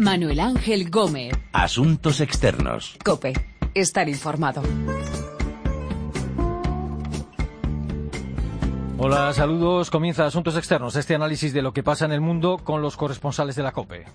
[0.00, 1.34] Manuel Ángel Gómez.
[1.52, 2.96] Asuntos externos.
[3.04, 3.34] Cope.
[3.74, 4.62] Estar informado.
[8.96, 9.90] Hola, saludos.
[9.90, 13.56] Comienza Asuntos Externos, este análisis de lo que pasa en el mundo con los corresponsales
[13.56, 14.06] de la COPE.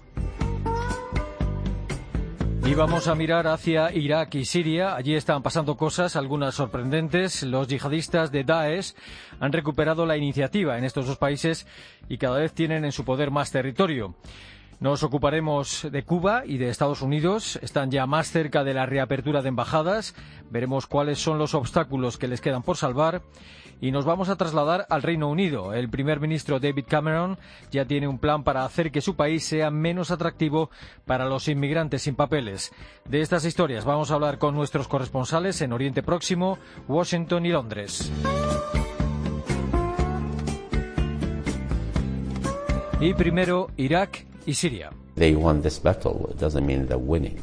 [2.66, 4.96] Y vamos a mirar hacia Irak y Siria.
[4.96, 7.44] Allí están pasando cosas, algunas sorprendentes.
[7.44, 8.96] Los yihadistas de Daesh
[9.40, 11.68] han recuperado la iniciativa en estos dos países
[12.10, 14.16] y cada vez tienen en su poder más territorio.
[14.80, 17.58] Nos ocuparemos de Cuba y de Estados Unidos.
[17.62, 20.16] Están ya más cerca de la reapertura de embajadas.
[20.50, 23.22] Veremos cuáles son los obstáculos que les quedan por salvar.
[23.82, 25.74] Y nos vamos a trasladar al Reino Unido.
[25.74, 27.38] El primer ministro David Cameron
[27.72, 30.70] ya tiene un plan para hacer que su país sea menos atractivo
[31.06, 32.72] para los inmigrantes sin papeles.
[33.06, 36.58] De estas historias vamos a hablar con nuestros corresponsales en Oriente Próximo,
[36.88, 38.12] Washington y Londres.
[43.02, 44.92] Y primero, Irak y Siria.
[45.16, 46.28] They won this battle.
[46.32, 47.42] It doesn't mean they're winning.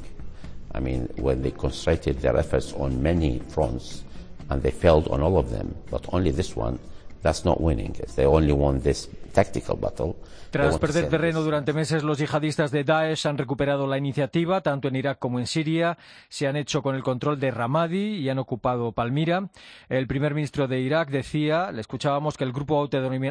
[0.74, 4.04] I mean, when they concentrated their efforts on many fronts
[4.50, 6.78] and they failed on all of them, but only this one,
[7.22, 7.94] that's not winning.
[7.98, 10.16] If they only won this tactical battle,
[10.52, 14.96] Tras perder terreno durante meses, los yihadistas de Daesh han recuperado la iniciativa, tanto en
[14.96, 15.96] Irak como en Siria.
[16.28, 19.48] Se han hecho con el control de Ramadi y han ocupado Palmira.
[19.88, 22.86] El primer ministro de Irak decía, le escuchábamos, que el grupo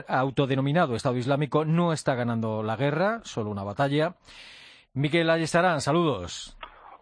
[0.07, 4.15] autodenominado Estado Islámico no está ganando la guerra, solo una batalla.
[4.95, 6.57] Miquel Ayestarán, saludos.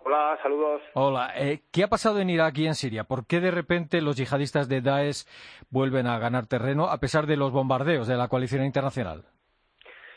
[0.10, 0.82] Hola, saludos.
[0.96, 3.04] Hola, eh, ¿qué ha pasado en Irak y en Siria?
[3.04, 5.28] ¿Por qué de repente los yihadistas de Daesh
[5.70, 9.26] vuelven a ganar terreno a pesar de los bombardeos de la coalición internacional?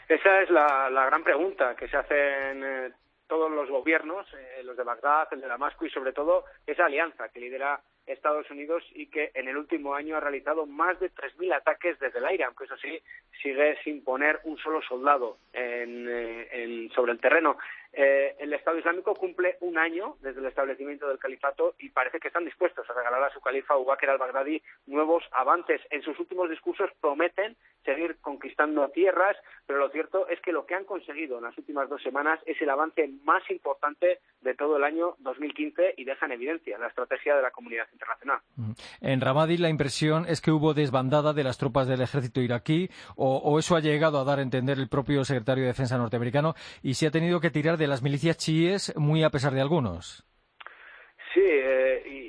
[0.09, 2.93] Esa es la, gran pregunta que se hacen eh,
[3.27, 7.29] todos los gobiernos, eh, los de Bagdad, el de Damasco y sobre todo esa alianza
[7.29, 11.55] que lidera Estados Unidos y que en el último año ha realizado más de 3.000
[11.55, 13.01] ataques desde el aire, aunque eso sí
[13.43, 17.59] sigue sin poner un solo soldado en, sobre el terreno.
[17.93, 22.29] Eh, el Estado Islámico cumple un año desde el establecimiento del califato y parece que
[22.29, 25.81] están dispuestos a regalar a su califa Abu al-Baghdadi nuevos avances.
[25.91, 30.75] En sus últimos discursos prometen seguir conquistando tierras, pero lo cierto es que lo que
[30.75, 34.85] han conseguido en las últimas dos semanas es el avance más importante de todo el
[34.85, 38.41] año 2015 y deja en evidencia la estrategia de la comunidad internacional.
[39.01, 43.37] En Ramadi la impresión es que hubo desbandada de las tropas del ejército iraquí o,
[43.37, 46.95] o eso ha llegado a dar a entender el propio secretario de Defensa norteamericano y
[46.95, 50.25] se ha tenido que tirar de las milicias chiíes muy a pesar de algunos.
[51.35, 52.22] Sí, eh, y,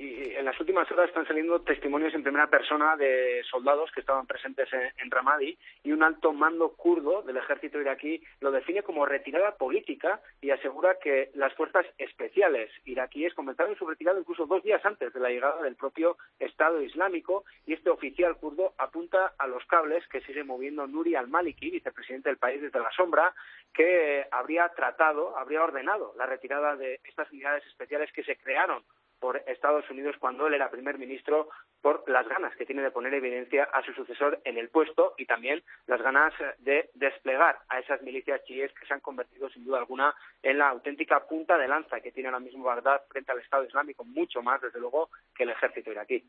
[0.43, 4.67] en las últimas horas están saliendo testimonios en primera persona de soldados que estaban presentes
[4.73, 10.19] en, Ramadi y un alto mando kurdo del ejército iraquí lo define como retirada política
[10.41, 15.19] y asegura que las fuerzas especiales iraquíes comenzaron su retirada incluso dos días antes de
[15.21, 20.19] la llegada del propio Estado Islámico y este oficial kurdo apunta a los cables que
[20.23, 23.33] sigue moviendo Nuri al-Maliki, vicepresidente del país desde la sombra,
[23.73, 28.83] que habría tratado, habría ordenado la retirada de estas unidades especiales que se crearon
[29.23, 31.47] por Estados Unidos cuando él era primer ministro
[31.81, 35.25] por las ganas que tiene de poner evidencia a su sucesor en el puesto y
[35.25, 39.77] también las ganas de desplegar a esas milicias chiíes que se han convertido sin duda
[39.77, 43.63] alguna en la auténtica punta de lanza que tiene ahora mismo Bagdad frente al Estado
[43.63, 46.21] Islámico, mucho más desde luego que el ejército iraquí.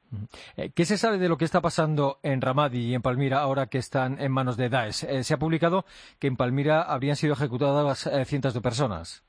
[0.56, 3.66] Eh, ¿Qué se sabe de lo que está pasando en Ramadi y en Palmira ahora
[3.66, 5.03] que están en manos de Daesh?
[5.03, 5.84] Eh, se ha publicado
[6.21, 9.25] que en Palmira habrían sido ejecutadas eh, cientos de personas.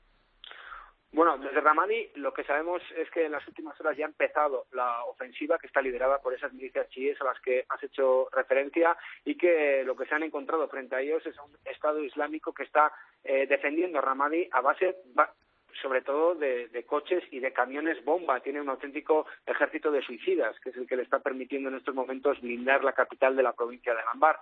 [1.16, 4.66] Bueno, desde Ramadi lo que sabemos es que en las últimas horas ya ha empezado
[4.72, 8.94] la ofensiva que está liderada por esas milicias chiíes a las que has hecho referencia
[9.24, 12.64] y que lo que se han encontrado frente a ellos es un Estado Islámico que
[12.64, 12.92] está
[13.24, 14.94] eh, defendiendo Ramadi a base
[15.80, 18.40] sobre todo de, coches y de camiones bomba.
[18.40, 21.94] Tiene un auténtico ejército de suicidas, que es el que le está permitiendo en estos
[21.94, 24.38] momentos blindar la capital de la provincia de Lambar.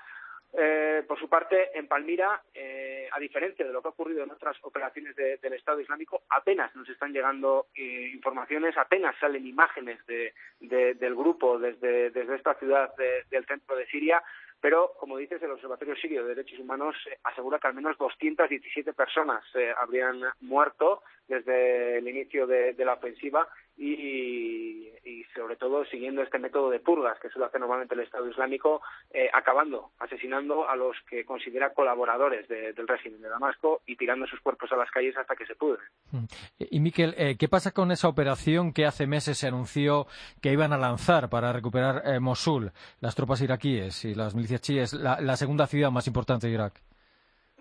[0.56, 4.31] Eh, por su parte, en Palmira, eh, a diferencia de lo que ha ocurrido en
[4.31, 11.14] otras operaciones del Estado Islámico, apenas nos están llegando eh, informaciones, apenas salen imágenes del
[11.16, 12.94] grupo desde, esta ciudad
[13.31, 14.22] del centro de Siria,
[14.60, 19.44] pero, como dices, el Observatorio Sirio de Derechos Humanos asegura que al menos 217 personas
[19.79, 26.79] habrían muerto desde el inicio de la ofensiva y, sobre todo siguiendo este método de
[26.79, 31.75] purgas que suele hacer normalmente el Estado Islámico, eh, acabando, asesinando a los que considera
[31.75, 35.56] colaboradores del régimen de Damasco y tirando sus cuerpos a las calles hasta que se
[35.56, 35.85] pudren.
[36.12, 36.25] Mm.
[36.59, 40.06] Y Miquel, eh, ¿qué pasa con esa operación que hace meses se anunció
[40.41, 42.70] que iban a lanzar para recuperar eh, Mosul,
[43.00, 46.81] las tropas iraquíes y las milicias chiíes, la segunda ciudad más importante de Irak?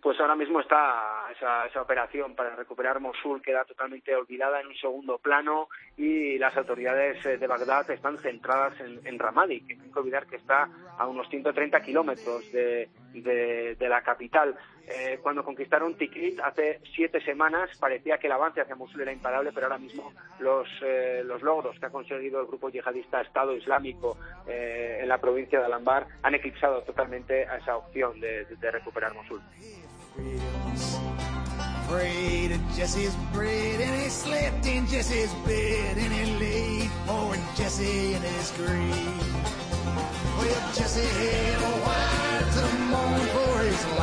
[0.03, 4.75] Pues ahora mismo está esa, esa, operación para recuperar Mosul queda totalmente olvidada en un
[4.75, 9.91] segundo plano y las autoridades eh, de Bagdad están centradas en, Ramadi, que no hay
[9.91, 10.67] que olvidar que está
[10.97, 14.55] a unos 130 kilómetros de, de, la capital.
[14.88, 19.51] Eh, cuando conquistaron Tikrit hace siete semanas parecía que el avance hacia Mosul era imparable,
[19.53, 24.17] pero ahora mismo los, eh, los logros que ha conseguido el grupo yihadista Estado Islámico
[24.45, 29.41] eh, en la provincia de Alambar han eclipsado totalmente a esa opción de recuperar Mosul.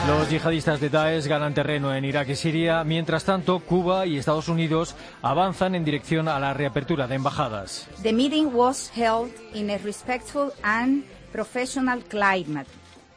[0.07, 2.83] Los yihadistas de Daesh ganan terreno en Irak y Siria.
[2.85, 7.87] Mientras tanto, Cuba y Estados Unidos avanzan en dirección a la reapertura de embajadas.
[8.03, 12.67] The meeting was held in a respectful and professional climate.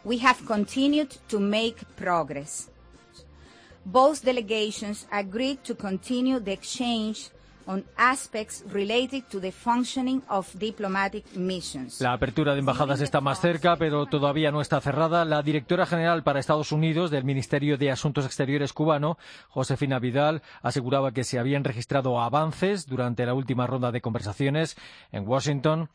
[0.03, 2.72] We have continued to make progress.
[3.85, 7.31] Both delegations agreed to continue the exchange
[7.65, 12.01] on aspects related to the functioning of diplomatic missions.
[12.01, 15.25] La apertura de embajadas está más cerca, pero todavía no está cerrada.
[15.25, 19.17] La directora general para Estados Unidos del Ministerio de Asuntos Exteriores cubano,
[19.49, 24.75] Josefina Vidal, aseguraba que se habían registrado avances durante la última ronda de conversaciones
[25.11, 25.89] en Washington.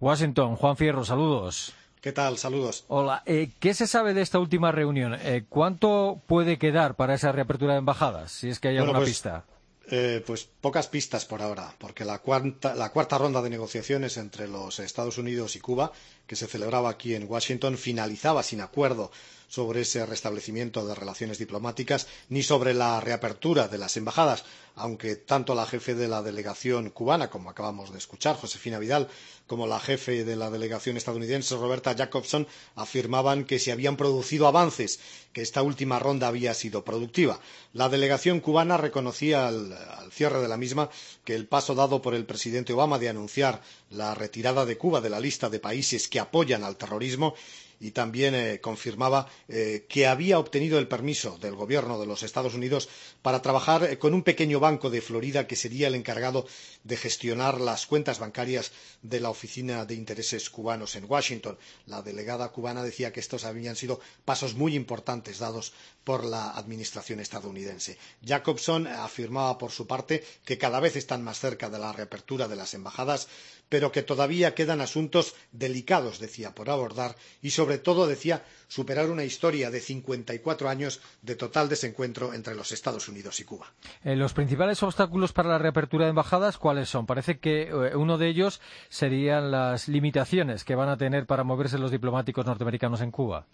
[0.00, 1.74] Washington, Juan Fierro, saludos.
[2.06, 2.38] ¿Qué tal?
[2.38, 2.84] Saludos.
[2.86, 3.24] Hola.
[3.26, 5.14] Eh, ¿Qué se sabe de esta última reunión?
[5.14, 9.00] Eh, ¿Cuánto puede quedar para esa reapertura de embajadas, si es que hay bueno, alguna
[9.00, 9.44] pues, pista?
[9.90, 14.46] Eh, pues pocas pistas por ahora, porque la cuarta, la cuarta ronda de negociaciones entre
[14.46, 15.90] los Estados Unidos y Cuba,
[16.28, 19.10] que se celebraba aquí en Washington, finalizaba sin acuerdo
[19.48, 24.44] sobre ese restablecimiento de relaciones diplomáticas ni sobre la reapertura de las embajadas,
[24.74, 29.08] aunque tanto la jefe de la delegación cubana, como acabamos de escuchar, Josefina Vidal,
[29.46, 34.98] como la jefe de la delegación estadounidense, Roberta Jacobson, afirmaban que se habían producido avances,
[35.32, 37.40] que esta última ronda había sido productiva.
[37.72, 40.90] La delegación cubana reconocía al, al cierre de la misma
[41.24, 45.10] que el paso dado por el presidente Obama de anunciar la retirada de Cuba de
[45.10, 47.34] la lista de países que apoyan al terrorismo
[47.80, 52.54] y también eh, confirmaba eh, que había obtenido el permiso del gobierno de los Estados
[52.54, 52.88] Unidos
[53.22, 56.46] para trabajar eh, con un pequeño banco de Florida que sería el encargado
[56.84, 61.58] de gestionar las cuentas bancarias de la Oficina de Intereses Cubanos en Washington.
[61.86, 65.72] La delegada cubana decía que estos habían sido pasos muy importantes dados
[66.06, 67.98] por la administración estadounidense.
[68.24, 72.54] Jacobson afirmaba por su parte que cada vez están más cerca de la reapertura de
[72.54, 73.26] las embajadas
[73.68, 79.24] pero que todavía quedan asuntos delicados, decía, por abordar y, sobre todo, decía, superar una
[79.24, 83.72] historia de 54 años de total desencuentro entre los Estados Unidos y Cuba.
[84.04, 87.06] Eh, los principales obstáculos para la reapertura de embajadas, ¿cuáles son?
[87.06, 91.78] Parece que eh, uno de ellos serían las limitaciones que van a tener para moverse
[91.78, 93.46] los diplomáticos norteamericanos en Cuba.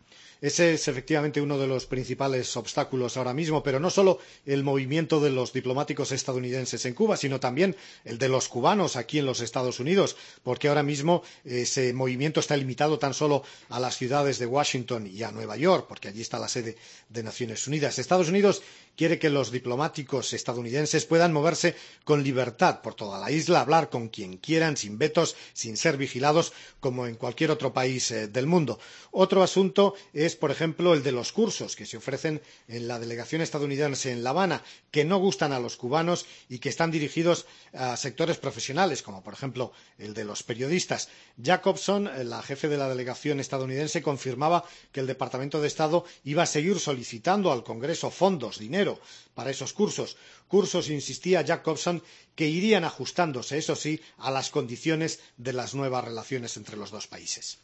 [0.42, 5.20] Ese es efectivamente uno de los principales obstáculos ahora mismo, pero no solo el movimiento
[5.20, 9.40] de los diplomáticos estadounidenses en Cuba, sino también el de los cubanos aquí en los
[9.40, 14.46] Estados Unidos, porque ahora mismo ese movimiento está limitado tan solo a las ciudades de
[14.46, 16.76] Washington y a Nueva York, porque allí está la sede
[17.08, 18.00] de Naciones Unidas.
[18.00, 18.62] Estados Unidos
[18.96, 21.74] quiere que los diplomáticos estadounidenses puedan moverse
[22.04, 26.52] con libertad por toda la isla, hablar con quien quieran, sin vetos, sin ser vigilados,
[26.80, 28.78] como en cualquier otro país eh, del mundo.
[29.10, 33.42] Otro asunto es, por ejemplo, el de los cursos que se ofrecen en la delegación
[33.42, 37.96] estadounidense en La Habana, que no gustan a los cubanos y que están dirigidos a
[37.96, 41.08] sectores profesionales, como por ejemplo el de los periodistas.
[41.42, 46.46] Jacobson, la jefe de la delegación estadounidense, confirmaba que el Departamento de Estado iba a
[46.46, 49.00] seguir solicitando al Congreso fondos, dinero
[49.34, 50.16] para esos cursos.
[50.48, 52.02] Cursos, insistía Jacobson,
[52.34, 57.06] que irían ajustándose, eso sí, a las condiciones de las nuevas relaciones entre los dos
[57.06, 57.58] países.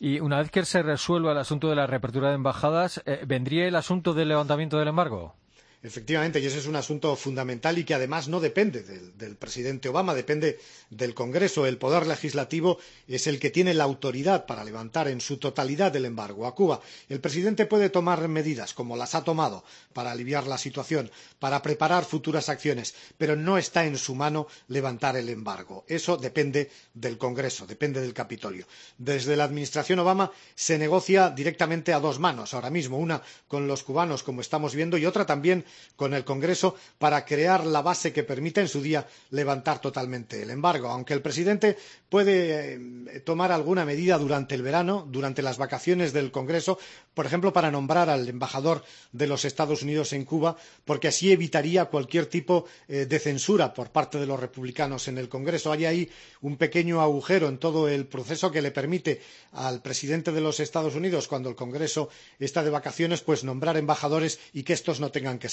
[0.00, 3.66] Y una vez que se resuelva el asunto de la reapertura de embajadas, eh, ¿vendría
[3.66, 5.34] el asunto del levantamiento del embargo?
[5.80, 9.88] Efectivamente, y ese es un asunto fundamental y que además no depende del, del, presidente
[9.88, 10.58] Obama, depende
[10.90, 11.66] del Congreso.
[11.66, 16.04] El poder legislativo es el que tiene la autoridad para levantar en su totalidad el
[16.04, 16.80] embargo a Cuba.
[17.08, 22.04] El presidente puede tomar medidas, como las ha tomado, para aliviar la situación, para preparar
[22.04, 25.84] futuras acciones, pero no está en su mano levantar el embargo.
[25.86, 28.66] Eso depende del Congreso, depende del Capitolio.
[28.98, 33.84] Desde la administración Obama se negocia directamente a dos manos ahora mismo, una con los
[33.84, 35.64] cubanos, como estamos viendo, y otra también
[35.96, 40.50] con el Congreso para crear la base que permita en su día levantar totalmente el
[40.50, 40.88] embargo.
[40.88, 41.76] Aunque el presidente
[42.08, 46.78] puede eh, tomar alguna medida durante el verano, durante las vacaciones del Congreso,
[47.14, 51.86] por ejemplo, para nombrar al embajador de los Estados Unidos en Cuba, porque así evitaría
[51.86, 55.72] cualquier tipo eh, de censura por parte de los republicanos en el Congreso.
[55.72, 56.10] Hay ahí
[56.42, 59.20] un pequeño agujero en todo el proceso que le permite
[59.52, 62.08] al presidente de los Estados Unidos, cuando el Congreso
[62.38, 65.48] está de vacaciones, pues nombrar embajadores y que estos no tengan que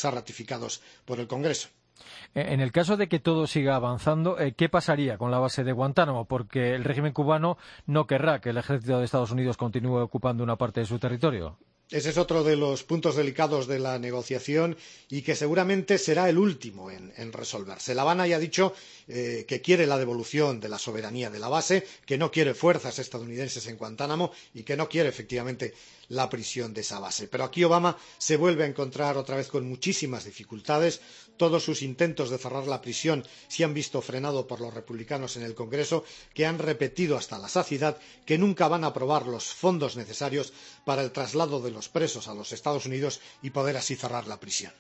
[2.34, 5.64] Eh, en el caso de que todo siga avanzando, eh, ¿qué pasaría con la base
[5.64, 6.26] de Guantánamo?
[6.26, 10.58] Porque el régimen cubano no querrá que el ejército de Estados Unidos continúe ocupando una
[10.58, 11.58] parte de su territorio.
[11.92, 14.76] Ese es otro de los puntos delicados de la negociación
[15.08, 17.94] y que seguramente será el último en, resolverse.
[17.94, 18.74] La Habana ya ha dicho
[19.08, 22.98] eh, que quiere la devolución de la soberanía de la base, que no quiere fuerzas
[22.98, 25.76] estadounidenses en Guantánamo y que no quiere efectivamente
[26.10, 27.28] la prisión de esa base.
[27.28, 31.02] Pero aquí Obama se vuelve a encontrar otra vez con muchísimas dificultades.
[31.38, 35.44] Todos sus intentos de cerrar la prisión se han visto frenados por los republicanos en
[35.44, 39.96] el Congreso, que han repetido hasta la saciedad que nunca van a aprobar los fondos
[39.96, 40.54] necesarios
[40.86, 44.40] para el traslado de los presos a los Estados Unidos y poder así cerrar la
[44.40, 44.74] prisión.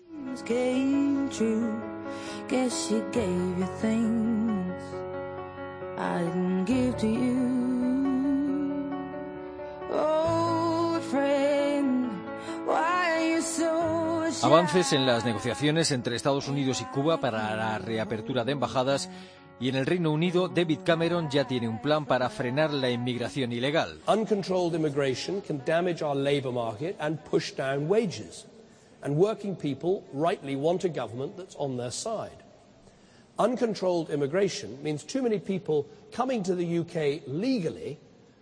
[14.45, 19.09] Avances en las negociaciones entre Estados Unidos y Cuba para la reapertura de embajadas
[19.59, 23.51] y en el Reino Unido David Cameron ya tiene un plan para frenar la inmigración
[23.51, 23.99] ilegal.
[24.07, 28.45] Uncontrolled immigration can damage our labor market and push down wages.
[29.01, 32.37] And working people rightly want a government that's on their side.
[33.39, 37.97] Uncontrolled immigration means too many people coming to the UK legally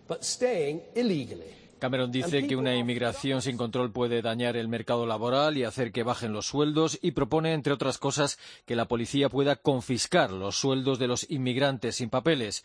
[0.06, 1.63] but staying illegally.
[1.84, 6.02] Cameron dice que una inmigración sin control puede dañar el mercado laboral y hacer que
[6.02, 10.98] bajen los sueldos y propone, entre otras cosas, que la policía pueda confiscar los sueldos
[10.98, 12.64] de los inmigrantes sin papeles.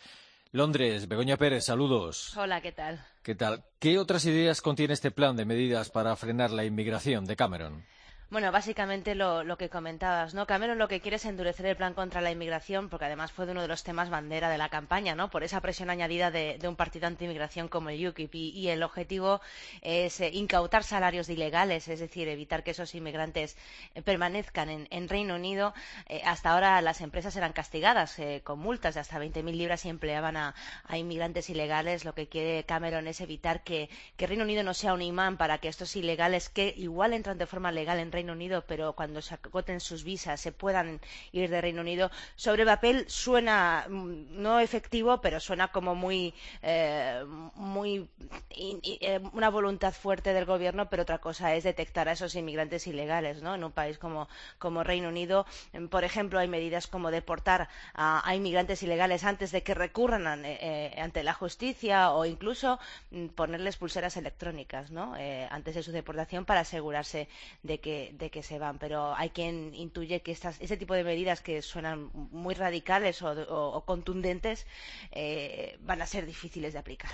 [0.54, 2.32] Londres, Begoña Pérez, saludos.
[2.38, 3.06] Hola, ¿qué tal?
[3.22, 3.66] ¿Qué tal?
[3.80, 7.84] ¿Qué otras ideas contiene este plan de medidas para frenar la inmigración de Cameron?
[8.32, 10.46] Bueno, básicamente lo, que comentabas, ¿no?
[10.46, 13.64] Cameron lo que quiere es endurecer el plan contra la inmigración, porque además fue uno
[13.64, 15.32] de los temas bandera de la campaña, ¿no?
[15.32, 18.36] Por esa presión añadida de, de un partido anti-inmigración como el UKIP.
[18.36, 19.42] Y, y el objetivo
[19.82, 23.58] es eh, incautar salarios ilegales, es decir, evitar que esos inmigrantes
[23.96, 25.74] eh, permanezcan en, Reino Unido.
[26.06, 30.38] Eh, hasta ahora las empresas eran castigadas con multas de hasta 20.000 libras si empleaban
[30.38, 30.54] a,
[30.96, 32.06] inmigrantes ilegales.
[32.06, 35.58] Lo que quiere Cameron es evitar que, que Reino Unido no sea un imán para
[35.58, 39.36] que estos ilegales, que igual entran de forma legal en Reino Unido, pero cuando se
[39.36, 41.00] agoten sus visas se puedan
[41.32, 42.12] ir de Reino Unido.
[42.36, 47.24] Sobre papel suena mm, no efectivo, pero suena como muy, eh,
[47.56, 48.08] muy
[48.52, 53.42] eh, una voluntad fuerte del gobierno, pero otra cosa es detectar a esos inmigrantes ilegales,
[53.42, 53.56] ¿no?
[53.56, 58.36] En un país como, como Reino Unido, mm, por ejemplo, hay medidas como deportar a,
[58.36, 62.80] inmigrantes ilegales antes de que recurran a, eh, ante la justicia o incluso
[63.12, 65.16] mm, ponerles pulseras electrónicas, ¿no?
[65.18, 67.28] Eh, antes de su deportación para asegurarse
[67.64, 71.04] de que, de que se van, pero hay quien intuye que estas, este tipo de
[71.04, 74.66] medidas que suenan muy radicales o, contundentes
[75.12, 77.12] eh, van a ser difíciles de aplicar.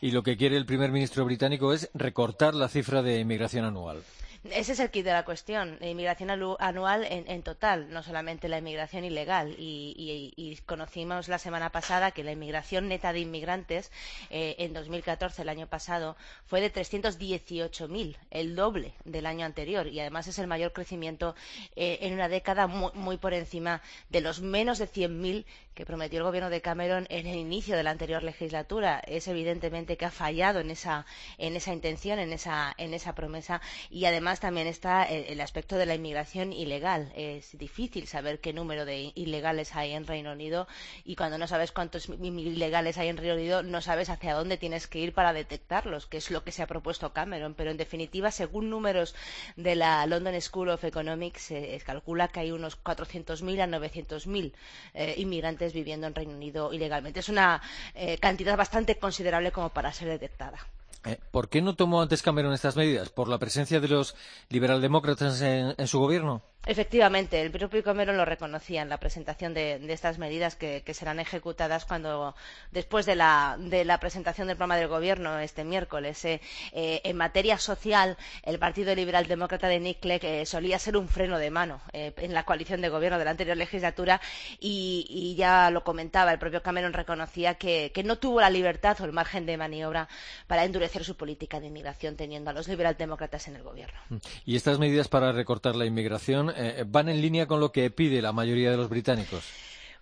[0.00, 4.02] Y lo que quiere el primer ministro británico es recortar la cifra de inmigración anual.
[4.42, 5.76] Ese es el kit de la cuestión.
[5.80, 9.54] La inmigración anual en, en total, no solamente la inmigración ilegal.
[9.58, 13.92] Y, conocimos la semana pasada que la inmigración neta de inmigrantes
[14.30, 16.16] eh, en 2014, el año pasado,
[16.46, 19.86] fue de 318.000, el doble del año anterior.
[19.86, 21.34] Y además es el mayor crecimiento
[21.76, 25.44] eh, en una década, muy, muy, por encima de los menos de 100.000
[25.80, 29.00] que prometió el gobierno de Cameron en el inicio de la anterior legislatura.
[29.06, 31.06] Es evidentemente que ha fallado en esa,
[31.38, 33.62] en esa intención, en esa, en esa promesa.
[33.88, 37.10] Y además también está el aspecto de la inmigración ilegal.
[37.16, 40.68] Es difícil saber qué número de ilegales hay en Reino Unido
[41.02, 44.86] y cuando no sabes cuántos ilegales hay en Reino Unido no sabes hacia dónde tienes
[44.86, 47.54] que ir para detectarlos, que es lo que se ha propuesto Cameron.
[47.54, 49.14] Pero en definitiva, según números
[49.56, 54.52] de la London School of Economics, se calcula que hay unos 400.000 a 900.000
[54.92, 57.20] eh, inmigrantes viviendo en Reino Unido ilegalmente.
[57.20, 57.60] Es una
[57.94, 60.58] eh, cantidad bastante considerable como para ser detectada.
[61.04, 63.08] Eh, ¿Por qué no tomó antes Cameron estas medidas?
[63.08, 64.14] ¿Por la presencia de los
[64.50, 66.42] liberaldemócratas en su gobierno?
[66.66, 71.86] Efectivamente, el propio Cameron lo reconocía en la presentación de, estas medidas que, serán ejecutadas
[71.86, 72.34] cuando,
[72.70, 76.22] después de la, de la, presentación del programa del gobierno este miércoles.
[76.24, 76.40] Eh,
[76.72, 81.08] eh, en materia social, el Partido Liberal Demócrata de Nick Clegg eh, solía ser un
[81.08, 84.20] freno de mano eh, en la coalición de gobierno de la anterior legislatura
[84.58, 89.04] y, ya lo comentaba, el propio Cameron reconocía que, que, no tuvo la libertad o
[89.04, 90.08] el margen de maniobra
[90.46, 93.98] para endurecer su política de inmigración teniendo a los liberaldemócratas en el gobierno.
[94.44, 98.22] ¿Y estas medidas para recortar la inmigración eh, van en línea con lo que pide
[98.22, 99.44] la mayoría de los británicos.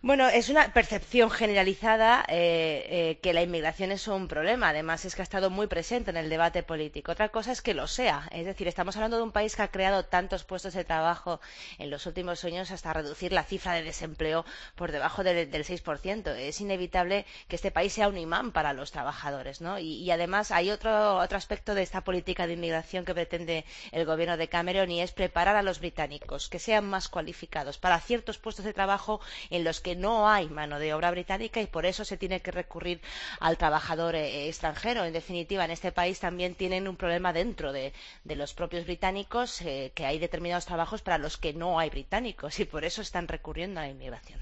[0.00, 4.69] Bueno, es una percepción generalizada eh, eh, que la inmigración es un problema.
[4.69, 7.11] Además, es que ha estado muy presente en el debate político.
[7.11, 8.28] Otra cosa es que lo sea.
[8.31, 11.40] Es decir, estamos hablando de un país que ha creado tantos puestos de trabajo
[11.78, 14.45] en los últimos años hasta reducir la cifra de desempleo
[14.76, 16.28] por debajo del, del 6%.
[16.37, 19.61] Es inevitable que este país sea un imán para los trabajadores.
[19.61, 19.81] ¿no?
[19.81, 24.05] Y, y, además, hay otro, otro aspecto de esta política de inmigración que pretende el
[24.05, 28.38] gobierno de Cameron y es preparar a los británicos que sean más cualificados para ciertos
[28.38, 31.87] puestos de trabajo en los que que no hay mano de obra británica y por
[31.87, 33.00] eso se tiene que recurrir
[33.40, 35.02] al trabajador eh, extranjero.
[35.07, 39.90] En definitiva, en este país también tienen un problema dentro de, los propios británicos, eh,
[39.95, 43.80] que hay determinados trabajos para los que no hay británicos y por eso están recurriendo
[43.80, 44.38] a la inmigración.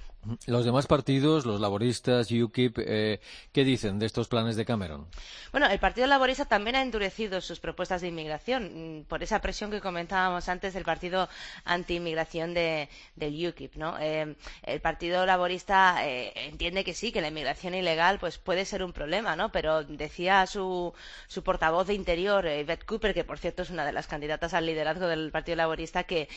[0.46, 3.20] Los demás partidos, los laboristas, UKIP, eh,
[3.52, 5.06] ¿qué dicen de estos planes de Cameron?
[5.52, 9.70] Bueno, el Partido Laborista también ha endurecido sus propuestas de inmigración mm, por esa presión
[9.70, 11.28] que comentábamos antes del Partido
[11.64, 13.76] Anti-Inmigración de, del UKIP.
[13.76, 13.98] ¿no?
[14.00, 18.82] Eh, el Partido Laborista eh, entiende que sí, que la inmigración ilegal pues, puede ser
[18.82, 19.50] un problema, ¿no?
[19.52, 20.92] pero decía su,
[21.28, 24.66] su portavoz de Interior, Beth Cooper, que por cierto es una de las candidatas al
[24.66, 26.28] liderazgo del Partido Laborista, que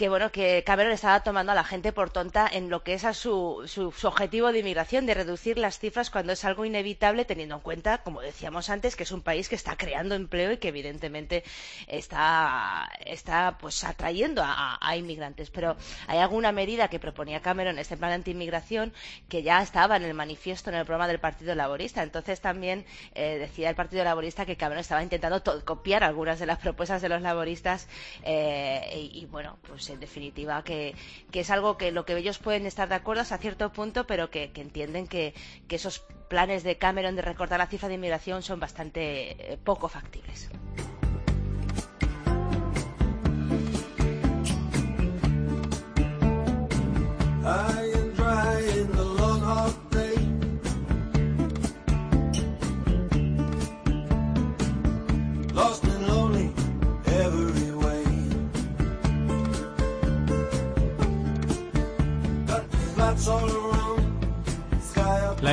[0.00, 3.04] que bueno que Cameron estaba tomando a la gente por tonta en lo que es
[3.04, 7.56] a su, su, objetivo de inmigración, de reducir las cifras cuando es algo inevitable, teniendo
[7.56, 10.68] en cuenta, como decíamos antes, que es un país que está creando empleo y que
[10.68, 11.44] evidentemente
[11.86, 15.50] está, está pues atrayendo a, inmigrantes.
[15.50, 15.76] Pero
[16.06, 18.94] hay alguna medida que proponía Cameron, este plan anti-inmigración,
[19.28, 22.02] que ya estaba en el manifiesto, en el programa del Partido Laborista.
[22.02, 26.58] Entonces también eh, decía el Partido Laborista que Cameron estaba intentando copiar algunas de las
[26.58, 27.86] propuestas de los laboristas
[28.22, 30.94] eh, y bueno, pues en definitiva, que,
[31.30, 34.30] que, es algo que lo que ellos pueden estar de acuerdo hasta cierto punto, pero
[34.30, 35.34] que, que entienden que,
[35.68, 39.88] que, esos planes de Cameron de recortar la cifra de inmigración son bastante eh, poco
[39.88, 40.48] factibles.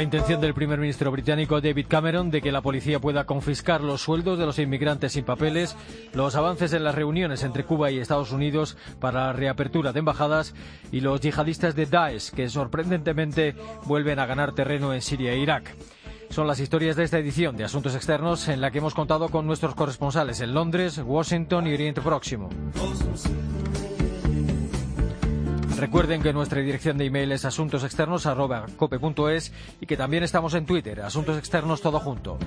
[0.08, 4.40] Intención del primer ministro británico David Cameron de que la policía pueda confiscar los sueldos
[4.40, 5.76] de los inmigrantes sin papeles,
[6.14, 10.56] los avances en las reuniones entre Cuba y Estados Unidos para la reapertura de embajadas
[10.94, 15.76] y los yihadistas de Daesh que sorprendentemente vuelven a ganar terreno en Siria e Irak.
[16.30, 19.46] Son las historias de esta edición de Asuntos Externos en la que hemos contado con
[19.46, 22.48] nuestros corresponsales en Londres, Washington y Oriente Próximo.
[25.78, 31.38] Recuerden que nuestra dirección de email es asuntosexternos.cope.es y que también estamos en Twitter, Asuntos
[31.38, 32.40] Externos Todo Junto.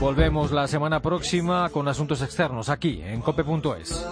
[0.00, 4.06] Volvemos la semana próxima con Asuntos Externos aquí en cope.es.